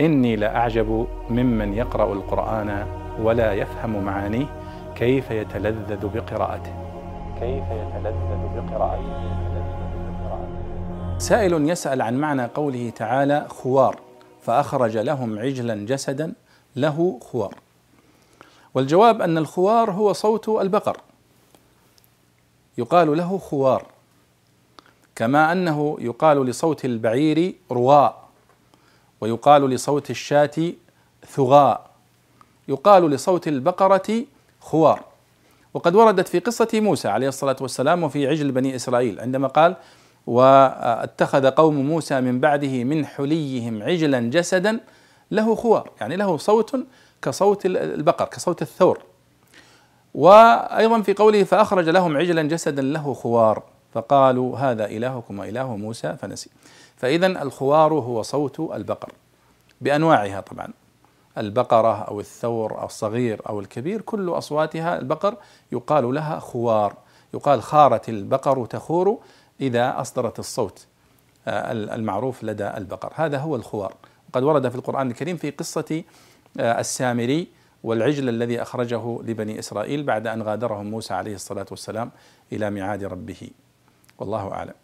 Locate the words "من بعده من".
42.20-43.06